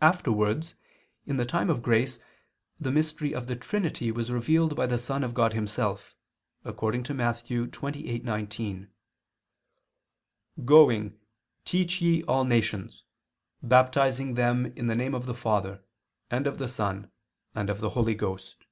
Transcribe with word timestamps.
Afterwards 0.00 0.76
in 1.26 1.36
the 1.36 1.44
time 1.44 1.70
of 1.70 1.82
grace 1.82 2.20
the 2.78 2.92
mystery 2.92 3.34
of 3.34 3.48
the 3.48 3.56
Trinity 3.56 4.12
was 4.12 4.30
revealed 4.30 4.76
by 4.76 4.86
the 4.86 4.96
Son 4.96 5.24
of 5.24 5.34
God 5.34 5.54
Himself, 5.54 6.14
according 6.64 7.02
to 7.02 7.14
Matt. 7.14 7.42
28:19: 7.48 8.86
"Going... 10.64 11.18
teach 11.64 12.00
ye 12.00 12.22
all 12.28 12.44
nations, 12.44 13.02
baptizing 13.60 14.34
them 14.34 14.66
in 14.76 14.86
the 14.86 14.94
name 14.94 15.16
of 15.16 15.26
the 15.26 15.34
Father, 15.34 15.82
and 16.30 16.46
of 16.46 16.58
the 16.58 16.68
Son, 16.68 17.10
and 17.52 17.68
of 17.68 17.80
the 17.80 17.88
Holy 17.90 18.14
Ghost." 18.14 18.66